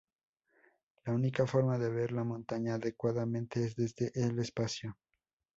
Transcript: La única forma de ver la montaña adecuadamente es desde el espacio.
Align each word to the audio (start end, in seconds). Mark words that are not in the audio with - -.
La 1.05 1.13
única 1.13 1.45
forma 1.45 1.77
de 1.77 1.91
ver 1.91 2.11
la 2.11 2.23
montaña 2.23 2.73
adecuadamente 2.73 3.63
es 3.63 3.75
desde 3.75 4.11
el 4.15 4.39
espacio. 4.39 4.97